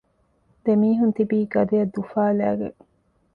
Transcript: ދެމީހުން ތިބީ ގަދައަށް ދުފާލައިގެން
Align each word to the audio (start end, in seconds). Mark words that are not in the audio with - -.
ދެމީހުން 0.63 1.13
ތިބީ 1.17 1.37
ގަދައަށް 1.53 1.93
ދުފާލައިގެން 1.95 2.77